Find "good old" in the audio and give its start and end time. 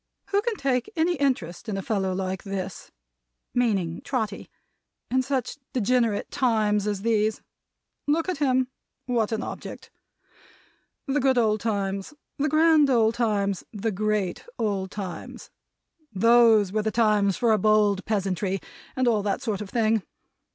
11.19-11.59